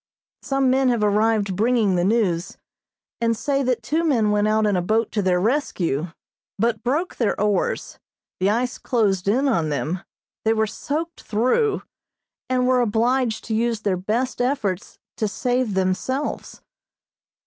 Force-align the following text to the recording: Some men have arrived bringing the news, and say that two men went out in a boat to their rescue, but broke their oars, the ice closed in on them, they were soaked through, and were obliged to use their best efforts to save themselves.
Some 0.41 0.71
men 0.71 0.89
have 0.89 1.03
arrived 1.03 1.55
bringing 1.55 1.93
the 1.95 2.03
news, 2.03 2.57
and 3.21 3.37
say 3.37 3.61
that 3.61 3.83
two 3.83 4.03
men 4.03 4.31
went 4.31 4.47
out 4.47 4.65
in 4.65 4.75
a 4.75 4.81
boat 4.81 5.11
to 5.11 5.21
their 5.21 5.39
rescue, 5.39 6.07
but 6.57 6.81
broke 6.83 7.17
their 7.17 7.39
oars, 7.39 7.99
the 8.39 8.49
ice 8.49 8.79
closed 8.79 9.27
in 9.27 9.47
on 9.47 9.69
them, 9.69 9.99
they 10.43 10.53
were 10.53 10.65
soaked 10.65 11.21
through, 11.21 11.83
and 12.49 12.65
were 12.65 12.81
obliged 12.81 13.43
to 13.43 13.53
use 13.53 13.81
their 13.81 13.95
best 13.95 14.41
efforts 14.41 14.97
to 15.17 15.27
save 15.27 15.75
themselves. 15.75 16.63